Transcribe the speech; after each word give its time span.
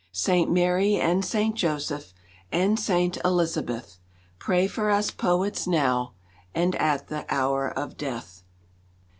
Saint 0.11 0.49
Mary 0.51 0.95
and 0.95 1.23
Saint 1.23 1.53
Joseph, 1.55 2.11
And 2.51 2.79
Saint 2.79 3.19
Elizabeth, 3.23 3.99
Pray 4.39 4.65
for 4.65 4.89
us 4.89 5.11
poets 5.11 5.67
now 5.67 6.13
And 6.55 6.75
at 6.77 7.07
the 7.09 7.23
hour 7.29 7.69
of 7.69 7.97
death. 7.97 8.41